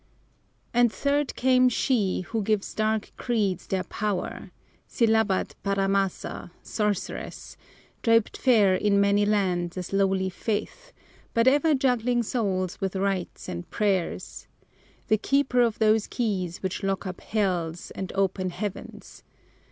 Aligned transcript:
II 0.73 0.81
And 0.81 0.91
third 0.91 1.35
came 1.35 1.69
she 1.69 2.21
who 2.21 2.41
gives 2.41 2.73
dark 2.73 3.11
creeds 3.17 3.67
their 3.67 3.83
power, 3.83 4.49
Silabbat 4.87 5.53
paramasa, 5.63 6.49
sorceress, 6.63 7.55
Draped 8.01 8.35
fair 8.35 8.73
in 8.73 8.99
many 8.99 9.27
lands 9.27 9.77
as 9.77 9.93
lowly 9.93 10.31
Faith, 10.31 10.91
But 11.35 11.47
ever 11.47 11.75
juggling 11.75 12.23
souls 12.23 12.81
with 12.81 12.95
rites 12.95 13.47
and 13.47 13.69
prayers; 13.69 14.47
The 15.05 15.19
keeper 15.19 15.61
of 15.61 15.77
those 15.77 16.07
keys 16.07 16.63
which 16.63 16.81
lock 16.81 17.05
up 17.05 17.21
Hells 17.21 17.91
And 17.91 18.11
open 18.13 18.49
Heavens. 18.49 19.21